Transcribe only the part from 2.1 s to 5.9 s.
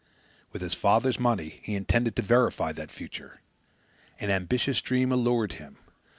to verify that future. An ambitious dream allured him.